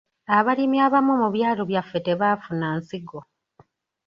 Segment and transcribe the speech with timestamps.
[0.37, 3.19] Abalimi abamu mu byalo byaffe tebaafuna nsigo.